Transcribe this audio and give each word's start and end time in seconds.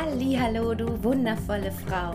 Hallo, 0.00 0.74
du 0.74 1.02
wundervolle 1.02 1.72
Frau. 1.72 2.14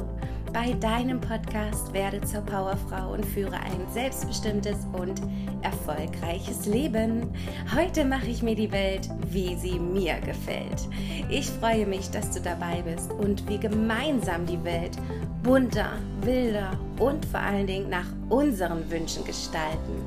Bei 0.53 0.71
deinem 0.71 1.19
Podcast 1.19 1.91
werde 1.91 2.21
zur 2.21 2.39
Powerfrau 2.39 3.11
und 3.11 3.25
führe 3.25 3.57
ein 3.57 3.85
selbstbestimmtes 3.91 4.87
und 4.93 5.21
erfolgreiches 5.63 6.65
Leben. 6.65 7.29
Heute 7.75 8.05
mache 8.05 8.27
ich 8.27 8.41
mir 8.41 8.55
die 8.55 8.71
Welt, 8.71 9.09
wie 9.27 9.57
sie 9.57 9.79
mir 9.79 10.15
gefällt. 10.21 10.87
Ich 11.29 11.49
freue 11.49 11.85
mich, 11.85 12.09
dass 12.09 12.31
du 12.31 12.39
dabei 12.39 12.81
bist 12.83 13.11
und 13.11 13.49
wir 13.49 13.57
gemeinsam 13.57 14.45
die 14.45 14.63
Welt 14.63 14.97
bunter, 15.43 15.91
wilder 16.21 16.71
und 16.99 17.25
vor 17.25 17.41
allen 17.41 17.67
Dingen 17.67 17.89
nach 17.89 18.07
unseren 18.29 18.89
Wünschen 18.89 19.25
gestalten. 19.25 20.01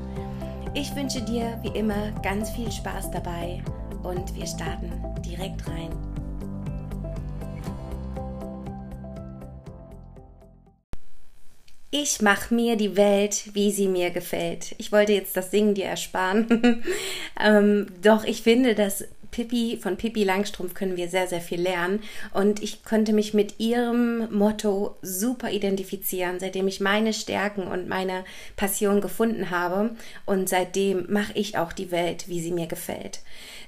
Ich 0.73 0.95
wünsche 0.95 1.21
dir 1.21 1.59
wie 1.61 1.77
immer 1.77 2.11
ganz 2.23 2.49
viel 2.49 2.71
Spaß 2.71 3.11
dabei 3.11 3.61
und 4.01 4.35
wir 4.35 4.47
starten 4.47 4.91
direkt 5.23 5.67
rein. 5.67 5.91
Ich 11.99 12.21
mache 12.21 12.53
mir 12.53 12.75
die 12.75 12.95
Welt, 12.95 13.49
wie 13.53 13.71
sie 13.71 13.87
mir 13.87 14.11
gefällt. 14.11 14.75
Ich 14.77 14.91
wollte 14.91 15.13
jetzt 15.13 15.35
das 15.35 15.49
Singen 15.49 15.73
dir 15.73 15.85
ersparen. 15.85 16.83
ähm, 17.43 17.87
doch 18.03 18.23
ich 18.23 18.43
finde, 18.43 18.75
dass 18.75 19.05
Pippi, 19.31 19.79
von 19.81 19.97
Pippi 19.97 20.23
Langstrumpf 20.23 20.75
können 20.75 20.95
wir 20.95 21.09
sehr, 21.09 21.25
sehr 21.25 21.41
viel 21.41 21.59
lernen. 21.59 22.01
Und 22.33 22.61
ich 22.61 22.85
konnte 22.85 23.13
mich 23.13 23.33
mit 23.33 23.59
ihrem 23.59 24.31
Motto 24.31 24.95
super 25.01 25.49
identifizieren, 25.49 26.39
seitdem 26.39 26.67
ich 26.67 26.81
meine 26.81 27.13
Stärken 27.13 27.63
und 27.63 27.87
meine 27.87 28.25
Passion 28.57 29.01
gefunden 29.01 29.49
habe. 29.49 29.95
Und 30.27 30.49
seitdem 30.49 31.11
mache 31.11 31.33
ich 31.33 31.57
auch 31.57 31.73
die 31.73 31.89
Welt, 31.89 32.29
wie 32.29 32.41
sie 32.41 32.51
mir 32.51 32.67
gefällt. 32.67 33.21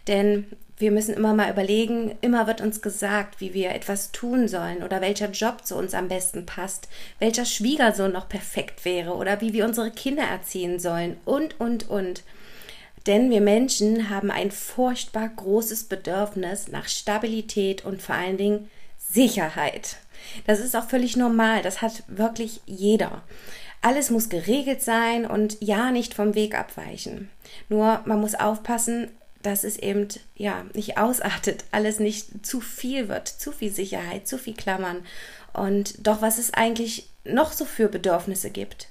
Denn 0.08 0.46
wir 0.80 0.92
müssen 0.92 1.14
immer 1.14 1.34
mal 1.34 1.52
überlegen, 1.52 2.18
immer 2.22 2.48
wird 2.48 2.62
uns 2.62 2.82
gesagt, 2.82 3.42
wie 3.42 3.54
wir 3.54 3.72
etwas 3.72 4.14
tun 4.14 4.48
sollen 4.48 4.82
oder 4.82 5.02
welcher 5.02 5.30
Job 5.30 5.66
zu 5.66 5.76
uns 5.76 5.94
am 5.94 6.08
besten 6.08 6.46
passt, 6.46 6.88
welcher 7.20 7.44
Schwiegersohn 7.44 8.14
noch 8.14 8.30
perfekt 8.30 8.86
wäre 8.86 9.16
oder 9.16 9.42
wie 9.42 9.52
wir 9.52 9.66
unsere 9.66 9.92
Kinder 9.92 10.24
erziehen 10.24 10.80
sollen 10.80 11.18
und, 11.26 11.60
und, 11.60 11.90
und. 11.90 12.24
Denn 13.08 13.30
wir 13.30 13.42
Menschen 13.42 14.10
haben 14.10 14.32
ein 14.32 14.52
furchtbar 14.52 15.28
großes 15.28 15.86
Bedürfnis 15.86 16.70
nach 16.70 16.88
Stabilität 16.88 17.84
und 17.84 18.02
vor 18.02 18.16
allen 18.16 18.38
Dingen 18.38 18.70
Sicherheit. 18.98 19.98
Das 20.48 20.60
ist 20.60 20.76
auch 20.76 20.88
völlig 20.88 21.18
normal, 21.18 21.62
das 21.62 21.82
hat 21.82 22.04
wirklich 22.08 22.62
jeder. 22.66 23.24
Alles 23.82 24.10
muss 24.10 24.30
geregelt 24.30 24.82
sein 24.82 25.26
und 25.26 25.58
ja 25.62 25.92
nicht 25.92 26.14
vom 26.14 26.36
Weg 26.36 26.58
abweichen. 26.58 27.30
Nur 27.70 28.02
man 28.06 28.20
muss 28.20 28.36
aufpassen, 28.36 29.10
dass 29.42 29.64
es 29.64 29.78
eben 29.78 30.08
ja 30.36 30.66
nicht 30.74 30.98
ausartet, 30.98 31.66
alles 31.72 32.00
nicht 32.00 32.46
zu 32.46 32.60
viel 32.60 33.08
wird, 33.08 33.28
zu 33.28 33.52
viel 33.52 33.72
Sicherheit, 33.72 34.28
zu 34.28 34.38
viel 34.38 34.56
Klammern 34.56 35.06
und 35.54 36.06
doch 36.06 36.22
was 36.22 36.38
es 36.38 36.54
eigentlich 36.54 37.10
noch 37.24 37.52
so 37.52 37.66
für 37.66 37.88
Bedürfnisse 37.88 38.50
gibt. 38.50 38.88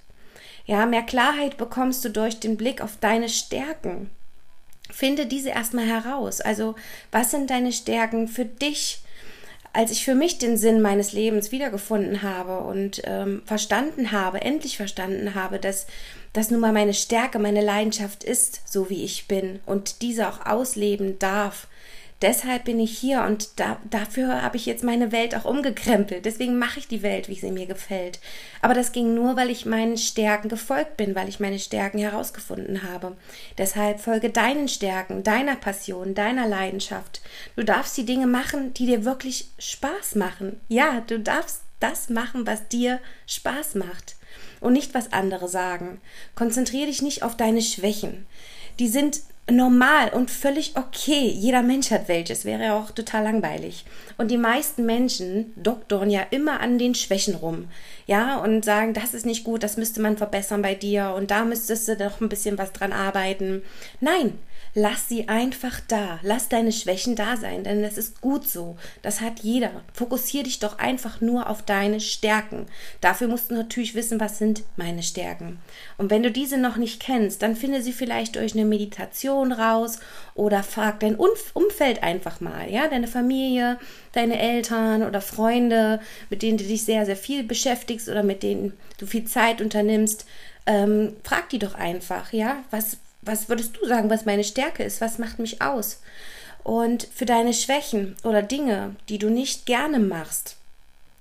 Ja, 0.66 0.84
mehr 0.86 1.02
Klarheit 1.02 1.56
bekommst 1.56 2.04
du 2.04 2.10
durch 2.10 2.40
den 2.40 2.56
Blick 2.56 2.82
auf 2.82 2.98
deine 3.00 3.28
Stärken. 3.28 4.10
Finde 4.90 5.26
diese 5.26 5.50
erstmal 5.50 5.86
heraus. 5.86 6.40
Also, 6.40 6.74
was 7.10 7.30
sind 7.30 7.50
deine 7.50 7.72
Stärken 7.72 8.28
für 8.28 8.44
dich? 8.44 9.00
Als 9.72 9.90
ich 9.90 10.04
für 10.04 10.14
mich 10.14 10.38
den 10.38 10.56
Sinn 10.56 10.80
meines 10.80 11.12
Lebens 11.12 11.52
wiedergefunden 11.52 12.22
habe 12.22 12.60
und 12.60 13.02
ähm, 13.04 13.42
verstanden 13.44 14.12
habe, 14.12 14.40
endlich 14.40 14.76
verstanden 14.76 15.34
habe, 15.34 15.58
dass 15.58 15.86
das 16.32 16.50
nun 16.50 16.60
mal 16.60 16.72
meine 16.72 16.94
Stärke, 16.94 17.38
meine 17.38 17.62
Leidenschaft 17.62 18.24
ist, 18.24 18.60
so 18.64 18.90
wie 18.90 19.04
ich 19.04 19.28
bin 19.28 19.60
und 19.66 20.02
diese 20.02 20.28
auch 20.28 20.46
ausleben 20.46 21.18
darf. 21.18 21.68
Deshalb 22.20 22.64
bin 22.64 22.80
ich 22.80 22.98
hier 22.98 23.22
und 23.22 23.60
da, 23.60 23.78
dafür 23.88 24.42
habe 24.42 24.56
ich 24.56 24.66
jetzt 24.66 24.82
meine 24.82 25.12
Welt 25.12 25.36
auch 25.36 25.44
umgekrempelt. 25.44 26.24
Deswegen 26.24 26.58
mache 26.58 26.80
ich 26.80 26.88
die 26.88 27.02
Welt, 27.02 27.28
wie 27.28 27.36
sie 27.36 27.52
mir 27.52 27.66
gefällt. 27.66 28.18
Aber 28.60 28.74
das 28.74 28.90
ging 28.90 29.14
nur, 29.14 29.36
weil 29.36 29.50
ich 29.50 29.66
meinen 29.66 29.96
Stärken 29.96 30.48
gefolgt 30.48 30.96
bin, 30.96 31.14
weil 31.14 31.28
ich 31.28 31.38
meine 31.38 31.60
Stärken 31.60 31.98
herausgefunden 31.98 32.82
habe. 32.82 33.16
Deshalb 33.56 34.00
folge 34.00 34.30
deinen 34.30 34.66
Stärken, 34.66 35.22
deiner 35.22 35.54
Passion, 35.54 36.14
deiner 36.14 36.48
Leidenschaft. 36.48 37.20
Du 37.54 37.62
darfst 37.62 37.96
die 37.96 38.06
Dinge 38.06 38.26
machen, 38.26 38.74
die 38.74 38.86
dir 38.86 39.04
wirklich 39.04 39.50
Spaß 39.60 40.16
machen. 40.16 40.60
Ja, 40.66 41.04
du 41.06 41.20
darfst 41.20 41.62
das 41.78 42.08
machen, 42.08 42.48
was 42.48 42.66
dir 42.66 42.98
Spaß 43.26 43.76
macht 43.76 44.17
und 44.60 44.72
nicht, 44.72 44.94
was 44.94 45.12
andere 45.12 45.48
sagen. 45.48 46.00
Konzentriere 46.34 46.86
dich 46.86 47.02
nicht 47.02 47.22
auf 47.22 47.36
deine 47.36 47.62
Schwächen. 47.62 48.26
Die 48.78 48.88
sind 48.88 49.20
normal 49.50 50.10
und 50.10 50.30
völlig 50.30 50.76
okay. 50.76 51.26
Jeder 51.28 51.62
Mensch 51.62 51.90
hat 51.90 52.08
welches, 52.08 52.44
wäre 52.44 52.64
ja 52.64 52.78
auch 52.78 52.90
total 52.90 53.24
langweilig. 53.24 53.84
Und 54.16 54.30
die 54.30 54.36
meisten 54.36 54.84
Menschen 54.84 55.52
doktoren 55.56 56.10
ja 56.10 56.26
immer 56.30 56.60
an 56.60 56.78
den 56.78 56.94
Schwächen 56.94 57.34
rum. 57.34 57.68
Ja, 58.08 58.38
und 58.38 58.64
sagen, 58.64 58.94
das 58.94 59.12
ist 59.12 59.26
nicht 59.26 59.44
gut, 59.44 59.62
das 59.62 59.76
müsste 59.76 60.00
man 60.00 60.16
verbessern 60.16 60.62
bei 60.62 60.74
dir 60.74 61.12
und 61.14 61.30
da 61.30 61.44
müsstest 61.44 61.88
du 61.88 61.96
doch 61.96 62.22
ein 62.22 62.30
bisschen 62.30 62.56
was 62.56 62.72
dran 62.72 62.94
arbeiten. 62.94 63.62
Nein, 64.00 64.38
Lass 64.80 65.08
sie 65.08 65.28
einfach 65.28 65.80
da. 65.88 66.20
Lass 66.22 66.48
deine 66.48 66.70
Schwächen 66.70 67.16
da 67.16 67.36
sein, 67.36 67.64
denn 67.64 67.82
das 67.82 67.98
ist 67.98 68.20
gut 68.20 68.48
so. 68.48 68.76
Das 69.02 69.20
hat 69.20 69.40
jeder. 69.40 69.82
Fokussier 69.92 70.44
dich 70.44 70.60
doch 70.60 70.78
einfach 70.78 71.20
nur 71.20 71.48
auf 71.50 71.62
deine 71.62 71.98
Stärken. 71.98 72.66
Dafür 73.00 73.26
musst 73.26 73.50
du 73.50 73.56
natürlich 73.56 73.96
wissen, 73.96 74.20
was 74.20 74.38
sind 74.38 74.62
meine 74.76 75.02
Stärken. 75.02 75.58
Und 75.96 76.10
wenn 76.10 76.22
du 76.22 76.30
diese 76.30 76.58
noch 76.58 76.76
nicht 76.76 77.00
kennst, 77.00 77.42
dann 77.42 77.56
finde 77.56 77.82
sie 77.82 77.92
vielleicht 77.92 78.36
durch 78.36 78.52
eine 78.52 78.66
Meditation 78.66 79.50
raus 79.50 79.98
oder 80.34 80.62
frag 80.62 81.00
dein 81.00 81.16
Umfeld 81.16 82.04
einfach 82.04 82.40
mal, 82.40 82.70
ja, 82.70 82.86
deine 82.86 83.08
Familie, 83.08 83.78
deine 84.12 84.38
Eltern 84.38 85.02
oder 85.02 85.20
Freunde, 85.20 85.98
mit 86.30 86.42
denen 86.42 86.58
du 86.58 86.62
dich 86.62 86.84
sehr, 86.84 87.04
sehr 87.04 87.16
viel 87.16 87.42
beschäftigst 87.42 87.97
oder 88.06 88.22
mit 88.22 88.42
denen 88.42 88.74
du 88.98 89.06
viel 89.06 89.24
Zeit 89.24 89.60
unternimmst. 89.60 90.26
Ähm, 90.66 91.16
frag 91.24 91.48
die 91.48 91.58
doch 91.58 91.74
einfach, 91.74 92.32
ja, 92.32 92.62
was, 92.70 92.98
was 93.22 93.48
würdest 93.48 93.78
du 93.78 93.86
sagen, 93.86 94.10
was 94.10 94.26
meine 94.26 94.44
Stärke 94.44 94.84
ist? 94.84 95.00
Was 95.00 95.18
macht 95.18 95.38
mich 95.38 95.62
aus? 95.62 96.02
Und 96.62 97.08
für 97.14 97.24
deine 97.24 97.54
Schwächen 97.54 98.14
oder 98.24 98.42
Dinge, 98.42 98.94
die 99.08 99.18
du 99.18 99.30
nicht 99.30 99.64
gerne 99.64 99.98
machst, 99.98 100.57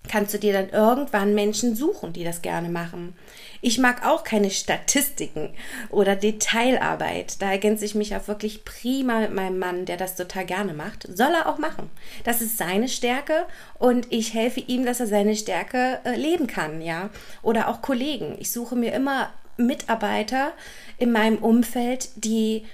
kannst 0.08 0.34
du 0.34 0.40
dir 0.40 0.54
dann 0.54 0.70
irgendwann 0.70 1.34
Menschen 1.34 1.76
suchen, 1.76 2.14
die 2.14 2.24
das 2.24 2.42
gerne 2.42 2.70
machen. 2.70 3.16
Ich 3.62 3.80
mag 3.80 4.06
auch 4.06 4.24
keine 4.24 4.50
Statistiken 4.50 5.50
oder 5.90 6.16
Detailarbeit. 6.16 7.42
Da 7.42 7.52
ergänze 7.52 7.86
ich 7.86 7.96
mich 7.96 8.16
auch 8.16 8.28
wirklich 8.28 8.66
prima 8.66 9.20
mit 9.20 9.34
meinem 9.34 9.60
Mann, 9.60 9.86
der 9.86 9.98
das 9.98 10.16
total 10.16 10.46
gerne 10.46 10.74
macht. 10.74 11.08
Soll 11.12 11.32
er 11.34 11.48
auch 11.48 11.58
machen. 11.58 11.90
Das 12.24 12.42
ist 12.42 12.58
seine 12.58 12.88
Stärke 12.88 13.46
und 13.80 14.12
ich 14.12 14.34
helfe 14.34 14.60
ihm, 14.60 14.86
dass 14.86 15.00
er 15.00 15.08
seine 15.08 15.36
Stärke 15.36 16.00
äh, 16.04 16.16
leben 16.16 16.48
kann, 16.48 16.82
ja. 16.82 17.10
Oder 17.42 17.68
auch 17.68 17.82
Kollegen. 17.82 18.36
Ich 18.40 18.52
suche 18.52 18.76
mir 18.76 18.94
immer 18.94 19.32
Mitarbeiter 19.58 20.54
in 20.98 21.12
meinem 21.12 21.38
Umfeld, 21.38 22.10
die 22.16 22.66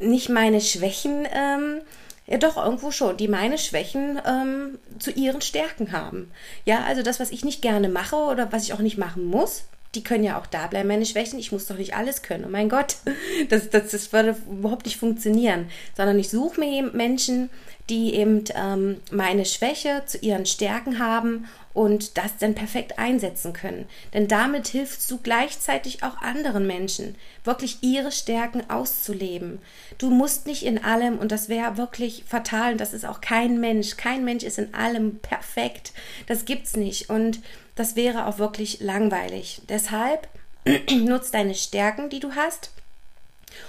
nicht 0.00 0.28
meine 0.28 0.60
Schwächen, 0.60 1.26
ähm, 1.32 1.80
ja 2.26 2.38
doch 2.38 2.56
irgendwo 2.56 2.90
schon, 2.90 3.16
die 3.16 3.28
meine 3.28 3.58
Schwächen 3.58 4.20
ähm, 4.26 4.78
zu 4.98 5.10
ihren 5.10 5.40
Stärken 5.40 5.92
haben. 5.92 6.30
Ja, 6.64 6.84
also 6.84 7.02
das, 7.02 7.20
was 7.20 7.30
ich 7.30 7.44
nicht 7.44 7.62
gerne 7.62 7.88
mache 7.88 8.16
oder 8.16 8.52
was 8.52 8.64
ich 8.64 8.72
auch 8.72 8.78
nicht 8.78 8.98
machen 8.98 9.24
muss, 9.24 9.64
die 9.94 10.02
können 10.02 10.24
ja 10.24 10.40
auch 10.40 10.46
da 10.46 10.68
bleiben, 10.68 10.88
meine 10.88 11.04
Schwächen. 11.04 11.38
Ich 11.38 11.52
muss 11.52 11.66
doch 11.66 11.76
nicht 11.76 11.94
alles 11.94 12.22
können. 12.22 12.44
Oh 12.46 12.50
mein 12.50 12.68
Gott, 12.68 12.96
das, 13.50 13.68
das, 13.70 13.90
das 13.90 14.12
würde 14.12 14.36
überhaupt 14.50 14.86
nicht 14.86 14.96
funktionieren. 14.96 15.68
Sondern 15.96 16.18
ich 16.18 16.30
suche 16.30 16.60
mir 16.60 16.82
Menschen, 16.92 17.50
die 17.88 18.14
eben 18.14 18.44
ähm, 18.54 19.00
meine 19.10 19.44
Schwäche 19.44 20.02
zu 20.06 20.18
ihren 20.18 20.46
Stärken 20.46 20.98
haben 20.98 21.48
und 21.74 22.18
das 22.18 22.36
dann 22.38 22.54
perfekt 22.54 22.98
einsetzen 22.98 23.52
können. 23.52 23.86
Denn 24.12 24.28
damit 24.28 24.68
hilfst 24.68 25.10
du 25.10 25.18
gleichzeitig 25.18 26.02
auch 26.02 26.20
anderen 26.20 26.66
Menschen, 26.66 27.16
wirklich 27.44 27.78
ihre 27.82 28.12
Stärken 28.12 28.68
auszuleben. 28.68 29.58
Du 29.98 30.10
musst 30.10 30.46
nicht 30.46 30.64
in 30.64 30.82
allem, 30.82 31.18
und 31.18 31.32
das 31.32 31.48
wäre 31.48 31.76
wirklich 31.76 32.24
fatal, 32.26 32.72
und 32.72 32.80
das 32.80 32.92
ist 32.92 33.06
auch 33.06 33.20
kein 33.20 33.60
Mensch, 33.60 33.96
kein 33.96 34.24
Mensch 34.24 34.44
ist 34.44 34.58
in 34.58 34.74
allem 34.74 35.18
perfekt. 35.18 35.92
Das 36.26 36.44
gibt's 36.44 36.76
nicht. 36.76 37.10
Und 37.10 37.40
das 37.74 37.96
wäre 37.96 38.26
auch 38.26 38.38
wirklich 38.38 38.80
langweilig. 38.80 39.62
Deshalb 39.68 40.28
nutz 40.90 41.30
deine 41.30 41.54
Stärken, 41.54 42.10
die 42.10 42.20
du 42.20 42.34
hast 42.34 42.70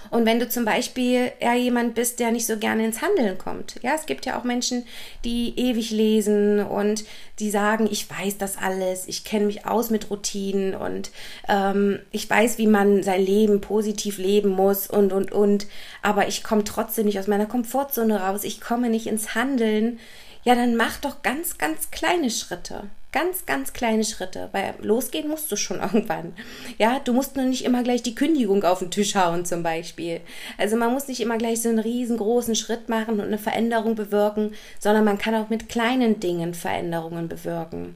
und 0.10 0.26
wenn 0.26 0.40
du 0.40 0.48
zum 0.48 0.66
Beispiel 0.66 1.32
eher 1.40 1.56
jemand 1.56 1.96
bist, 1.96 2.20
der 2.20 2.32
nicht 2.32 2.46
so 2.46 2.58
gerne 2.58 2.86
ins 2.86 3.02
Handeln 3.02 3.38
kommt, 3.38 3.76
ja, 3.82 3.94
es 3.96 4.06
gibt 4.06 4.26
ja 4.26 4.40
auch 4.40 4.44
Menschen, 4.44 4.86
die 5.24 5.58
ewig 5.58 5.92
lesen 5.92 6.64
und 6.64 7.06
die 7.40 7.50
sagen, 7.50 7.88
ich 7.90 8.10
weiß 8.10 8.38
das 8.38 8.58
alles, 8.58 9.08
ich 9.08 9.24
kenne 9.24 9.46
mich 9.46 9.66
aus 9.66 9.90
mit 9.90 10.10
Routinen 10.10 10.76
und 10.76 11.12
ähm, 11.48 12.00
ich 12.12 12.30
weiß, 12.30 12.58
wie 12.58 12.68
man 12.68 13.04
sein 13.04 13.26
Leben 13.26 13.62
positiv 13.62 14.18
leben 14.18 14.50
muss 14.50 14.88
und 14.88 15.14
und 15.14 15.32
und, 15.32 15.68
aber 16.02 16.28
ich 16.28 16.44
komme 16.44 16.64
trotzdem 16.64 17.06
nicht 17.06 17.20
aus 17.20 17.28
meiner 17.28 17.48
Komfortzone 17.48 18.22
raus, 18.22 18.44
ich 18.44 18.62
komme 18.62 18.90
nicht 18.90 19.08
ins 19.08 19.36
Handeln. 19.36 20.00
Ja, 20.44 20.56
dann 20.56 20.76
mach 20.76 20.98
doch 20.98 21.22
ganz, 21.22 21.58
ganz 21.58 21.90
kleine 21.90 22.30
Schritte. 22.30 22.84
Ganz, 23.14 23.46
ganz 23.46 23.74
kleine 23.74 24.04
Schritte, 24.04 24.50
weil 24.52 24.74
losgehen 24.82 25.30
musst 25.30 25.50
du 25.52 25.56
schon 25.56 25.80
irgendwann. 25.82 26.34
Ja, 26.78 27.00
du 27.00 27.14
musst 27.14 27.38
nur 27.38 27.46
nicht 27.46 27.64
immer 27.64 27.84
gleich 27.84 28.04
die 28.04 28.16
Kündigung 28.16 28.64
auf 28.64 28.80
den 28.80 28.92
Tisch 28.92 29.16
hauen 29.16 29.46
zum 29.46 29.64
Beispiel. 29.64 30.20
Also 30.58 30.76
man 30.76 30.92
muss 30.92 31.08
nicht 31.08 31.22
immer 31.22 31.38
gleich 31.38 31.62
so 31.62 31.70
einen 31.70 31.80
riesengroßen 31.80 32.56
Schritt 32.56 32.90
machen 32.90 33.20
und 33.20 33.28
eine 33.28 33.38
Veränderung 33.38 33.96
bewirken, 33.96 34.54
sondern 34.80 35.06
man 35.06 35.20
kann 35.20 35.36
auch 35.36 35.50
mit 35.50 35.70
kleinen 35.70 36.20
Dingen 36.20 36.56
Veränderungen 36.56 37.30
bewirken. 37.30 37.96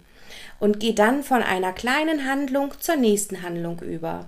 Und 0.59 0.79
geh 0.79 0.93
dann 0.93 1.23
von 1.23 1.43
einer 1.43 1.73
kleinen 1.73 2.27
Handlung 2.27 2.73
zur 2.79 2.95
nächsten 2.95 3.43
Handlung 3.43 3.79
über. 3.81 4.25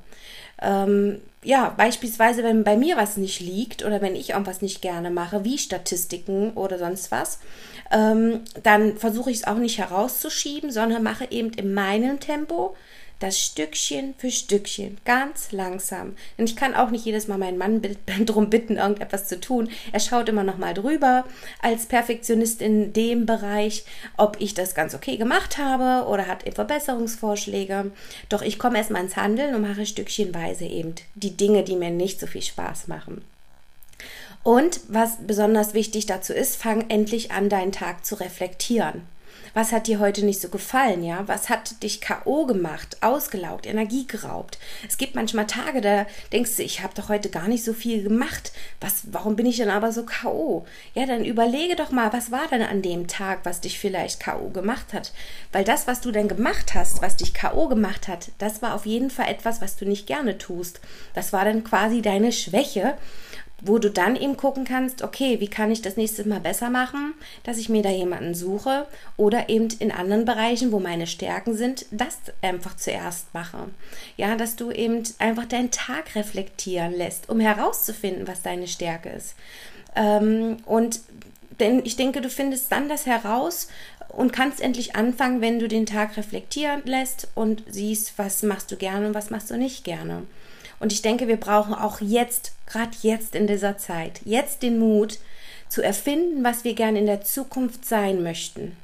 Ähm, 0.61 1.21
ja, 1.43 1.73
beispielsweise, 1.77 2.43
wenn 2.43 2.63
bei 2.63 2.75
mir 2.75 2.97
was 2.97 3.17
nicht 3.17 3.39
liegt 3.39 3.85
oder 3.85 4.01
wenn 4.01 4.15
ich 4.15 4.31
irgendwas 4.31 4.61
nicht 4.61 4.81
gerne 4.81 5.09
mache, 5.09 5.45
wie 5.45 5.57
Statistiken 5.57 6.51
oder 6.51 6.77
sonst 6.77 7.11
was, 7.11 7.39
ähm, 7.91 8.41
dann 8.63 8.97
versuche 8.97 9.31
ich 9.31 9.37
es 9.37 9.47
auch 9.47 9.57
nicht 9.57 9.77
herauszuschieben, 9.77 10.71
sondern 10.71 11.01
mache 11.01 11.27
eben 11.31 11.51
in 11.51 11.73
meinem 11.73 12.19
Tempo 12.19 12.75
das 13.19 13.39
Stückchen 13.39 14.15
für 14.17 14.31
Stückchen, 14.31 14.97
ganz 15.05 15.51
langsam. 15.51 16.15
Denn 16.37 16.45
ich 16.45 16.55
kann 16.55 16.73
auch 16.73 16.89
nicht 16.89 17.05
jedes 17.05 17.27
Mal 17.27 17.37
meinen 17.37 17.57
Mann 17.57 17.81
darum 18.25 18.49
bitten, 18.49 18.77
irgendetwas 18.77 19.27
zu 19.27 19.39
tun. 19.39 19.69
Er 19.91 19.99
schaut 19.99 20.29
immer 20.29 20.43
noch 20.43 20.57
mal 20.57 20.73
drüber 20.73 21.25
als 21.61 21.85
Perfektionist 21.85 22.61
in 22.61 22.93
dem 22.93 23.25
Bereich, 23.25 23.83
ob 24.17 24.37
ich 24.39 24.53
das 24.53 24.73
ganz 24.73 24.95
okay 24.95 25.17
gemacht 25.17 25.57
habe 25.57 26.07
oder 26.07 26.27
hat 26.27 26.45
er 26.45 26.53
Verbesserungsvorschläge. 26.53 27.91
Doch 28.29 28.41
ich 28.41 28.57
komme 28.57 28.77
erstmal 28.77 29.03
ins 29.03 29.17
Handeln 29.17 29.53
und 29.55 29.61
mache 29.61 29.85
stückchenweise 29.85 30.65
eben 30.65 30.95
die 31.15 31.35
Dinge, 31.35 31.63
die 31.63 31.75
mir 31.75 31.91
nicht 31.91 32.19
so 32.19 32.27
viel 32.27 32.41
Spaß 32.41 32.87
machen. 32.87 33.21
Und 34.43 34.79
was 34.87 35.17
besonders 35.27 35.73
wichtig 35.73 36.05
dazu 36.05 36.33
ist, 36.33 36.55
fang 36.55 36.89
endlich 36.89 37.31
an, 37.31 37.49
deinen 37.49 37.73
Tag 37.73 38.05
zu 38.05 38.15
reflektieren. 38.15 39.01
Was 39.53 39.71
hat 39.71 39.87
dir 39.87 39.99
heute 39.99 40.25
nicht 40.25 40.41
so 40.41 40.49
gefallen, 40.49 41.03
ja? 41.03 41.27
Was 41.27 41.49
hat 41.49 41.81
dich 41.83 42.01
K.O. 42.01 42.45
gemacht, 42.45 42.97
ausgelaugt, 43.01 43.65
Energie 43.65 44.05
geraubt? 44.07 44.59
Es 44.87 44.97
gibt 44.97 45.15
manchmal 45.15 45.47
Tage, 45.47 45.81
da 45.81 46.05
denkst 46.31 46.57
du, 46.57 46.63
ich 46.63 46.81
habe 46.81 46.93
doch 46.95 47.09
heute 47.09 47.29
gar 47.29 47.47
nicht 47.47 47.63
so 47.63 47.73
viel 47.73 48.03
gemacht. 48.03 48.51
Was, 48.79 49.03
warum 49.11 49.35
bin 49.35 49.45
ich 49.45 49.57
denn 49.57 49.69
aber 49.69 49.91
so 49.91 50.03
K.O.? 50.03 50.65
Ja, 50.93 51.05
dann 51.05 51.25
überlege 51.25 51.75
doch 51.75 51.91
mal, 51.91 52.13
was 52.13 52.31
war 52.31 52.47
denn 52.47 52.61
an 52.61 52.81
dem 52.81 53.07
Tag, 53.07 53.39
was 53.43 53.61
dich 53.61 53.79
vielleicht 53.79 54.19
K.O. 54.19 54.49
gemacht 54.49 54.93
hat? 54.93 55.11
Weil 55.51 55.63
das, 55.63 55.87
was 55.87 56.01
du 56.01 56.11
denn 56.11 56.27
gemacht 56.27 56.73
hast, 56.75 57.01
was 57.01 57.15
dich 57.15 57.33
K.O. 57.33 57.67
gemacht 57.67 58.07
hat, 58.07 58.31
das 58.37 58.61
war 58.61 58.75
auf 58.75 58.85
jeden 58.85 59.09
Fall 59.09 59.29
etwas, 59.29 59.61
was 59.61 59.75
du 59.75 59.85
nicht 59.85 60.07
gerne 60.07 60.37
tust. 60.37 60.79
Das 61.13 61.33
war 61.33 61.45
dann 61.45 61.63
quasi 61.63 62.01
deine 62.01 62.31
Schwäche 62.31 62.97
wo 63.61 63.77
du 63.77 63.89
dann 63.89 64.15
eben 64.15 64.37
gucken 64.37 64.65
kannst, 64.65 65.01
okay, 65.01 65.39
wie 65.39 65.47
kann 65.47 65.71
ich 65.71 65.81
das 65.81 65.97
nächste 65.97 66.27
Mal 66.27 66.39
besser 66.39 66.69
machen, 66.69 67.13
dass 67.43 67.57
ich 67.57 67.69
mir 67.69 67.81
da 67.81 67.89
jemanden 67.89 68.33
suche 68.33 68.87
oder 69.17 69.49
eben 69.49 69.67
in 69.79 69.91
anderen 69.91 70.25
Bereichen, 70.25 70.71
wo 70.71 70.79
meine 70.79 71.07
Stärken 71.07 71.55
sind, 71.55 71.85
das 71.91 72.17
einfach 72.41 72.75
zuerst 72.75 73.33
mache. 73.33 73.69
Ja, 74.17 74.35
dass 74.35 74.55
du 74.55 74.71
eben 74.71 75.03
einfach 75.19 75.45
deinen 75.45 75.71
Tag 75.71 76.15
reflektieren 76.15 76.93
lässt, 76.93 77.29
um 77.29 77.39
herauszufinden, 77.39 78.27
was 78.27 78.41
deine 78.41 78.67
Stärke 78.67 79.09
ist. 79.09 79.35
Ähm, 79.95 80.57
und 80.65 81.01
denn 81.59 81.81
ich 81.83 81.95
denke, 81.95 82.21
du 82.21 82.29
findest 82.29 82.71
dann 82.71 82.87
das 82.87 83.05
heraus 83.05 83.67
und 84.09 84.33
kannst 84.33 84.61
endlich 84.61 84.95
anfangen, 84.95 85.41
wenn 85.41 85.59
du 85.59 85.67
den 85.67 85.85
Tag 85.85 86.17
reflektieren 86.17 86.81
lässt 86.85 87.27
und 87.35 87.63
siehst, 87.69 88.13
was 88.17 88.43
machst 88.43 88.71
du 88.71 88.77
gerne 88.77 89.07
und 89.07 89.13
was 89.13 89.29
machst 89.29 89.51
du 89.51 89.57
nicht 89.57 89.83
gerne. 89.83 90.23
Und 90.79 90.93
ich 90.93 91.01
denke, 91.01 91.27
wir 91.27 91.37
brauchen 91.37 91.73
auch 91.73 92.01
jetzt, 92.01 92.53
gerade 92.65 92.91
jetzt 93.01 93.35
in 93.35 93.47
dieser 93.47 93.77
Zeit, 93.77 94.21
jetzt 94.25 94.63
den 94.63 94.79
Mut 94.79 95.19
zu 95.67 95.81
erfinden, 95.81 96.43
was 96.43 96.63
wir 96.63 96.73
gerne 96.73 96.99
in 96.99 97.05
der 97.05 97.21
Zukunft 97.21 97.85
sein 97.85 98.23
möchten. 98.23 98.75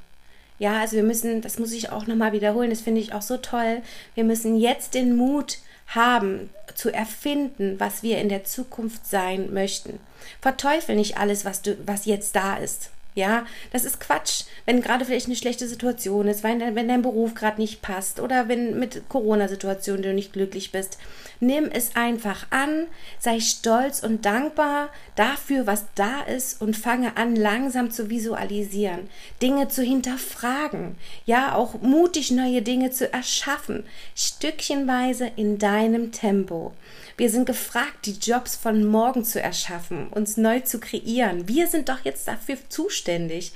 Ja, 0.60 0.80
also 0.80 0.96
wir 0.96 1.04
müssen, 1.04 1.42
das 1.42 1.60
muss 1.60 1.74
ich 1.74 1.90
auch 1.90 2.08
nochmal 2.08 2.32
wiederholen, 2.32 2.70
das 2.70 2.82
finde 2.82 3.02
ich 3.02 3.14
auch 3.14 3.22
so 3.22 3.38
toll. 3.38 3.82
Wir 4.14 4.24
müssen 4.24 4.56
jetzt 4.56 4.94
den 4.94 5.16
Mut 5.16 5.58
haben, 5.88 6.50
zu 6.74 6.92
erfinden, 6.92 7.80
was 7.80 8.04
wir 8.04 8.18
in 8.20 8.30
der 8.30 8.44
Zukunft 8.44 9.08
sein 9.08 9.54
möchten. 9.54 10.00
Verteufel 10.42 10.96
nicht 10.96 11.18
alles, 11.18 11.46
was 11.46 11.62
du, 11.62 11.78
was 11.86 12.06
jetzt 12.06 12.36
da 12.36 12.58
ist. 12.58 12.90
Ja, 13.16 13.46
das 13.72 13.86
ist 13.86 14.02
Quatsch. 14.02 14.44
Wenn 14.66 14.82
gerade 14.82 15.06
vielleicht 15.06 15.28
eine 15.28 15.38
schlechte 15.38 15.70
Situation 15.70 16.28
ist, 16.28 16.44
wenn, 16.44 16.60
wenn 16.76 16.90
dein 16.90 17.02
Beruf 17.02 17.34
gerade 17.34 17.62
nicht 17.62 17.82
passt 17.82 18.20
oder 18.20 18.50
wenn 18.50 18.78
mit 18.78 19.08
Corona-Situation 19.08 20.02
du 20.02 20.14
nicht 20.14 20.34
glücklich 20.34 20.74
bist, 20.74 20.98
nimm 21.40 21.70
es 21.72 21.96
einfach 21.96 22.48
an, 22.50 22.88
sei 23.18 23.40
stolz 23.40 24.04
und 24.04 24.26
dankbar 24.26 24.90
dafür, 25.16 25.66
was 25.66 25.86
da 25.96 26.24
ist 26.24 26.62
und 26.62 26.76
fange 26.76 27.16
an, 27.16 27.38
langsam 27.38 27.90
zu 27.90 28.10
visualisieren, 28.10 29.10
Dinge 29.42 29.70
zu 29.70 29.82
hinterfragen, 29.82 30.96
ja, 31.26 31.56
auch 31.56 31.82
mutig 31.82 32.32
neue 32.32 32.62
Dinge 32.62 32.92
zu 32.92 33.12
erschaffen, 33.14 33.86
stückchenweise 34.14 35.32
in 35.38 35.58
deinem 35.58 36.12
Tempo. 36.12 36.74
Wir 37.18 37.30
sind 37.30 37.46
gefragt, 37.46 38.06
die 38.06 38.18
Jobs 38.20 38.56
von 38.56 38.86
morgen 38.86 39.24
zu 39.24 39.42
erschaffen, 39.42 40.08
uns 40.10 40.36
neu 40.36 40.60
zu 40.60 40.80
kreieren. 40.80 41.48
Wir 41.48 41.68
sind 41.68 41.88
doch 41.88 42.04
jetzt 42.04 42.28
dafür 42.28 42.58
zuständig. 42.68 43.54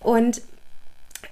Und 0.00 0.40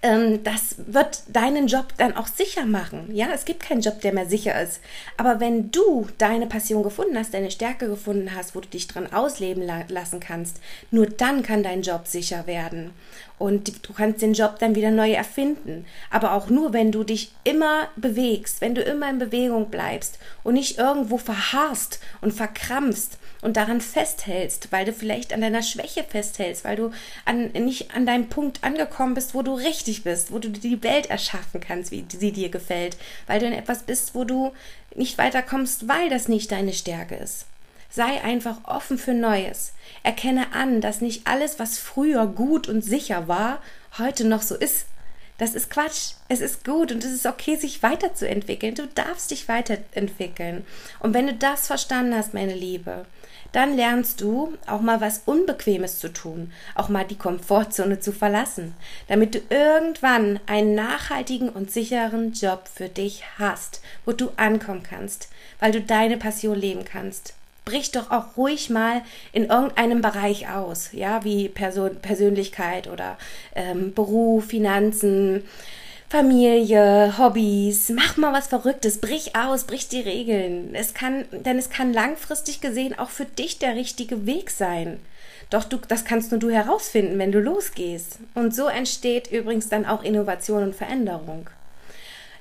das 0.03 0.77
wird 0.79 1.23
deinen 1.29 1.67
Job 1.67 1.89
dann 1.99 2.17
auch 2.17 2.27
sicher 2.27 2.65
machen. 2.65 3.11
Ja, 3.13 3.29
es 3.35 3.45
gibt 3.45 3.63
keinen 3.63 3.83
Job, 3.83 4.01
der 4.01 4.15
mehr 4.15 4.27
sicher 4.27 4.61
ist. 4.61 4.81
Aber 5.19 5.41
wenn 5.41 5.71
du 5.71 6.07
deine 6.17 6.47
Passion 6.47 6.83
gefunden 6.83 7.19
hast, 7.19 7.35
deine 7.35 7.51
Stärke 7.51 7.87
gefunden 7.87 8.35
hast, 8.35 8.55
wo 8.55 8.61
du 8.61 8.69
dich 8.69 8.87
dran 8.87 9.13
ausleben 9.13 9.63
la 9.63 9.85
lassen 9.89 10.21
kannst, 10.21 10.59
nur 10.91 11.07
dann 11.07 11.43
kann 11.43 11.63
dein 11.63 11.83
Job 11.83 12.07
sicher 12.07 12.47
werden. 12.47 12.93
Und 13.39 13.87
du 13.87 13.93
kannst 13.93 14.23
den 14.23 14.33
Job 14.33 14.59
dann 14.59 14.75
wieder 14.75 14.91
neu 14.91 15.13
erfinden. 15.13 15.85
Aber 16.11 16.33
auch 16.33 16.49
nur, 16.49 16.73
wenn 16.73 16.93
du 16.93 17.05
dich 17.05 17.33
immer 17.45 17.89
bewegst, 17.97 18.63
wenn 18.63 18.75
du 18.75 18.83
immer 18.83 19.11
in 19.11 19.19
Bewegung 19.19 19.71
bleibst 19.71 20.19
und 20.45 20.55
nicht 20.55 20.79
irgendwo 20.79 21.19
verharrst 21.19 22.01
und 22.23 22.33
verkrampfst 22.33 23.19
und 23.43 23.57
daran 23.57 23.81
festhältst, 23.81 24.71
weil 24.71 24.85
du 24.85 24.93
vielleicht 24.93 25.33
an 25.33 25.41
deiner 25.41 25.63
Schwäche 25.63 26.05
festhältst, 26.05 26.65
weil 26.65 26.77
du 26.77 26.91
an, 27.25 27.51
nicht 27.53 27.95
an 27.95 28.07
deinem 28.07 28.29
Punkt 28.29 28.63
angekommen 28.63 29.15
bist, 29.15 29.35
wo 29.35 29.43
du 29.43 29.55
richtig 29.55 30.05
bist, 30.05 30.33
wo 30.33 30.39
du 30.39 30.51
die 30.51 30.83
Welt 30.83 31.07
erschaffen 31.07 31.61
kannst, 31.61 31.91
wie 31.91 32.05
sie 32.09 32.33
dir 32.33 32.51
gefällt, 32.51 32.97
weil 33.27 33.41
du 33.41 33.47
in 33.47 33.53
etwas 33.53 33.83
bist, 33.83 34.15
wo 34.15 34.25
du 34.25 34.53
nicht 34.95 35.19
weiterkommst, 35.19 35.89
weil 35.89 36.11
das 36.11 36.29
nicht 36.29 36.53
deine 36.53 36.73
Stärke 36.73 37.17
ist. 37.17 37.47
Sei 37.93 38.23
einfach 38.23 38.59
offen 38.65 38.99
für 38.99 39.15
Neues. 39.15 39.73
Erkenne 40.05 40.53
an, 40.53 40.81
dass 40.81 41.01
nicht 41.01 41.27
alles, 41.27 41.59
was 41.59 41.79
früher 41.79 42.27
gut 42.27 42.69
und 42.69 42.83
sicher 42.83 43.27
war, 43.27 43.61
heute 43.99 44.25
noch 44.25 44.43
so 44.43 44.55
ist. 44.55 44.87
Das 45.39 45.55
ist 45.55 45.71
Quatsch. 45.71 46.13
Es 46.29 46.41
ist 46.41 46.65
gut 46.65 46.93
und 46.93 47.03
es 47.03 47.13
ist 47.13 47.27
okay, 47.27 47.57
sich 47.57 47.83
weiterzuentwickeln. 47.83 48.75
Du 48.75 48.87
darfst 48.87 49.31
dich 49.31 49.49
weiterentwickeln. 49.49 50.67
Und 51.01 51.15
wenn 51.15 51.27
du 51.27 51.35
das 51.35 51.67
verstanden 51.67 52.15
hast, 52.15 52.35
meine 52.35 52.55
Liebe, 52.55 53.07
dann 53.53 53.77
lernst 53.77 54.21
du 54.21 54.55
auch 54.67 54.81
mal 54.81 55.01
was 55.01 55.23
Unbequemes 55.27 55.99
zu 55.99 56.13
tun, 56.13 56.53
auch 56.75 56.89
mal 56.89 57.05
die 57.05 57.19
Komfortzone 57.19 58.01
zu 58.01 58.13
verlassen, 58.13 58.75
damit 59.09 59.35
du 59.35 59.41
irgendwann 59.49 60.41
einen 60.47 60.75
nachhaltigen 60.75 61.49
und 61.49 61.71
sicheren 61.71 62.33
Job 62.33 62.69
für 62.73 62.89
dich 62.89 63.25
hast, 63.39 63.81
wo 64.05 64.13
du 64.13 64.31
ankommen 64.37 64.83
kannst, 64.83 65.29
weil 65.59 65.73
du 65.73 65.81
deine 65.81 66.17
Passion 66.17 66.59
leben 66.59 66.85
kannst. 66.85 67.35
Brich 67.65 67.91
doch 67.93 68.11
auch 68.11 68.37
ruhig 68.37 68.71
mal 68.71 69.03
in 69.33 69.45
irgendeinem 69.45 70.01
Bereich 70.01 70.49
aus, 70.49 70.91
ja, 70.93 71.25
wie 71.25 71.49
Person, 71.49 71.97
Persönlichkeit 71.97 72.89
oder 72.89 73.19
ähm, 73.55 73.93
Beruf, 73.95 74.47
Finanzen, 74.47 75.45
Familie, 76.11 77.15
Hobbys, 77.19 77.89
mach 77.91 78.17
mal 78.17 78.33
was 78.33 78.49
Verrücktes, 78.49 78.99
brich 78.99 79.37
aus, 79.37 79.63
brich 79.63 79.87
die 79.87 80.01
Regeln. 80.01 80.75
Es 80.75 80.93
kann, 80.93 81.25
denn 81.31 81.57
es 81.57 81.71
kann 81.71 81.93
langfristig 81.93 82.61
gesehen 82.61 82.99
auch 82.99 83.11
für 83.11 83.27
dich 83.27 83.61
der 83.61 83.77
richtige 83.77 84.27
Weg 84.27 84.51
sein. 84.51 84.99
Doch 85.51 85.63
du, 85.63 85.79
das 85.87 86.05
kannst 86.05 86.33
nur 86.33 86.41
du 86.41 86.51
herausfinden, 86.51 87.17
wenn 87.21 87.31
du 87.31 87.39
losgehst. 87.39 88.19
Und 88.35 88.53
so 88.53 88.67
entsteht 88.67 89.31
übrigens 89.31 89.69
dann 89.69 89.87
auch 89.87 90.03
Innovation 90.03 90.65
und 90.65 90.75
Veränderung. 90.75 91.49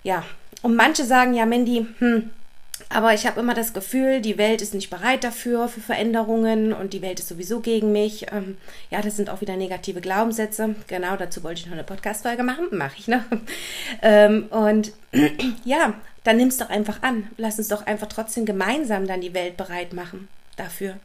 Ja, 0.02 0.24
und 0.64 0.76
manche 0.76 1.06
sagen 1.06 1.36
ja, 1.36 1.46
Mandy, 1.46 1.86
hm, 2.00 2.32
aber 2.88 3.14
ich 3.14 3.28
habe 3.28 3.40
immer 3.40 3.54
das 3.54 3.74
Gefühl, 3.74 4.22
die 4.22 4.38
Welt 4.38 4.62
ist 4.62 4.74
nicht 4.74 4.90
bereit 4.90 5.24
dafür, 5.24 5.68
für 5.68 5.82
Veränderungen 5.82 6.74
und 6.74 6.94
die 6.94 7.02
Welt 7.02 7.20
ist 7.20 7.28
sowieso 7.28 7.60
gegen 7.60 7.92
mich. 7.92 8.32
Ähm, 8.32 8.58
ja, 8.90 9.02
das 9.02 9.18
sind 9.18 9.30
auch 9.30 9.42
wieder 9.42 9.58
negative 9.58 10.02
Glaubenssätze. 10.02 10.76
Genau, 10.88 11.18
dazu 11.18 11.44
wollte 11.44 11.62
ich 11.62 11.66
noch 11.66 11.74
eine 11.74 11.84
Podcast-Folge 11.84 12.44
machen. 12.44 12.68
Mache 12.72 12.96
ich 12.98 13.08
noch. 13.08 13.24
Ähm, 14.02 14.46
und 14.50 14.94
ja, 15.66 15.94
dann 16.24 16.38
nimm 16.38 16.50
es 16.50 16.58
doch 16.58 16.70
einfach 16.70 17.02
an. 17.02 17.28
Lass 17.38 17.58
uns 17.58 17.68
doch 17.68 17.86
einfach 17.86 18.08
trotzdem 18.08 18.46
gemeinsam 18.46 19.08
dann 19.08 19.20
die 19.20 19.34
Welt 19.34 19.58
bereit 19.58 19.94
machen 19.94 20.28
dafür. 20.56 20.96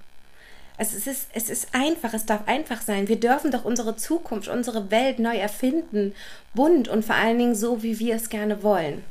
Es 0.77 0.93
ist, 1.07 1.29
es 1.33 1.51
ist 1.51 1.69
einfach, 1.73 2.15
es 2.15 2.27
darf 2.27 2.47
einfach 2.47 2.83
sein. 2.83 3.09
Wir 3.09 3.19
dürfen 3.19 3.51
doch 3.51 3.65
unsere 3.65 3.97
Zukunft, 3.97 4.49
unsere 4.49 4.91
Welt 4.91 5.19
neu 5.19 5.37
erfinden, 5.37 6.15
bunt 6.53 6.89
und 6.89 7.05
vor 7.05 7.15
allen 7.15 7.39
Dingen 7.39 7.55
so, 7.55 7.83
wie 7.83 7.99
wir 7.99 8.17
es 8.17 8.29
gerne 8.29 8.63
wollen. 8.63 9.05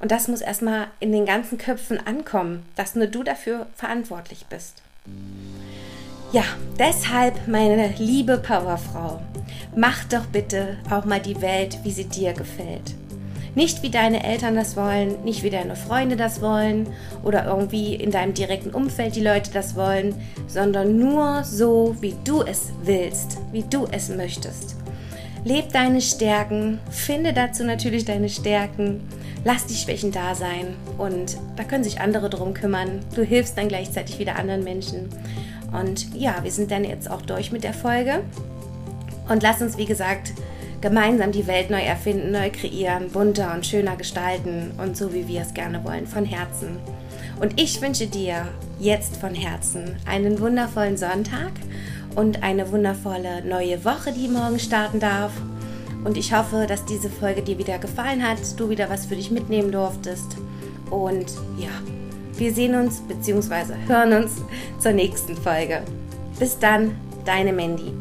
Und 0.00 0.10
das 0.10 0.28
muss 0.28 0.40
erstmal 0.40 0.88
in 0.98 1.12
den 1.12 1.26
ganzen 1.26 1.58
Köpfen 1.58 2.04
ankommen, 2.04 2.64
dass 2.74 2.94
nur 2.94 3.06
du 3.06 3.22
dafür 3.22 3.66
verantwortlich 3.76 4.46
bist. 4.48 4.82
Ja, 6.32 6.44
deshalb, 6.78 7.48
meine 7.48 7.88
liebe 7.98 8.38
Powerfrau, 8.38 9.20
mach 9.76 10.04
doch 10.04 10.26
bitte 10.26 10.78
auch 10.90 11.04
mal 11.04 11.20
die 11.20 11.40
Welt, 11.42 11.78
wie 11.82 11.90
sie 11.90 12.04
dir 12.04 12.32
gefällt. 12.32 12.94
Nicht 13.56 13.82
wie 13.82 13.90
deine 13.90 14.22
Eltern 14.22 14.54
das 14.54 14.76
wollen, 14.76 15.24
nicht 15.24 15.42
wie 15.42 15.50
deine 15.50 15.74
Freunde 15.74 16.16
das 16.16 16.40
wollen 16.40 16.86
oder 17.24 17.46
irgendwie 17.46 17.96
in 17.96 18.12
deinem 18.12 18.32
direkten 18.32 18.70
Umfeld 18.70 19.16
die 19.16 19.24
Leute 19.24 19.50
das 19.50 19.74
wollen, 19.74 20.14
sondern 20.46 20.98
nur 20.98 21.42
so, 21.42 21.96
wie 22.00 22.14
du 22.24 22.42
es 22.42 22.68
willst, 22.84 23.38
wie 23.50 23.64
du 23.64 23.88
es 23.90 24.08
möchtest. 24.08 24.76
Leb 25.44 25.72
deine 25.72 26.00
Stärken, 26.00 26.78
finde 26.90 27.32
dazu 27.32 27.64
natürlich 27.64 28.04
deine 28.04 28.28
Stärken, 28.28 29.00
lass 29.44 29.66
die 29.66 29.74
Schwächen 29.74 30.12
da 30.12 30.34
sein 30.34 30.76
und 30.98 31.36
da 31.56 31.64
können 31.64 31.84
sich 31.84 32.00
andere 32.00 32.30
drum 32.30 32.54
kümmern. 32.54 33.00
Du 33.14 33.22
hilfst 33.22 33.56
dann 33.56 33.68
gleichzeitig 33.68 34.18
wieder 34.18 34.36
anderen 34.36 34.64
Menschen. 34.64 35.08
Und 35.72 36.14
ja, 36.14 36.42
wir 36.42 36.50
sind 36.50 36.70
dann 36.70 36.84
jetzt 36.84 37.10
auch 37.10 37.22
durch 37.22 37.52
mit 37.52 37.64
der 37.64 37.74
Folge. 37.74 38.22
Und 39.28 39.42
lass 39.42 39.62
uns, 39.62 39.76
wie 39.78 39.86
gesagt, 39.86 40.32
gemeinsam 40.80 41.30
die 41.30 41.46
Welt 41.46 41.70
neu 41.70 41.80
erfinden, 41.82 42.32
neu 42.32 42.50
kreieren, 42.50 43.10
bunter 43.10 43.54
und 43.54 43.66
schöner 43.66 43.96
gestalten 43.96 44.72
und 44.78 44.96
so, 44.96 45.12
wie 45.12 45.28
wir 45.28 45.42
es 45.42 45.54
gerne 45.54 45.84
wollen, 45.84 46.06
von 46.06 46.24
Herzen. 46.24 46.78
Und 47.40 47.60
ich 47.60 47.80
wünsche 47.80 48.06
dir 48.06 48.48
jetzt 48.78 49.16
von 49.16 49.34
Herzen 49.34 49.96
einen 50.06 50.40
wundervollen 50.40 50.96
Sonntag 50.96 51.52
und 52.16 52.42
eine 52.42 52.70
wundervolle 52.70 53.44
neue 53.44 53.84
Woche, 53.84 54.12
die 54.12 54.28
morgen 54.28 54.58
starten 54.58 55.00
darf. 55.00 55.32
Und 56.04 56.16
ich 56.16 56.34
hoffe, 56.34 56.66
dass 56.66 56.84
diese 56.84 57.10
Folge 57.10 57.42
dir 57.42 57.58
wieder 57.58 57.78
gefallen 57.78 58.26
hat, 58.26 58.38
du 58.58 58.68
wieder 58.68 58.88
was 58.88 59.06
für 59.06 59.16
dich 59.16 59.30
mitnehmen 59.30 59.70
durftest. 59.70 60.36
Und 60.90 61.26
ja, 61.58 61.70
wir 62.36 62.52
sehen 62.52 62.74
uns 62.74 63.00
bzw. 63.02 63.74
hören 63.86 64.24
uns 64.24 64.32
zur 64.78 64.92
nächsten 64.92 65.36
Folge. 65.36 65.82
Bis 66.38 66.58
dann, 66.58 66.96
deine 67.24 67.52
Mandy. 67.52 67.92